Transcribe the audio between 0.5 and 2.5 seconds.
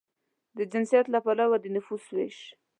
د جنسیت له پلوه د نفوسو وېش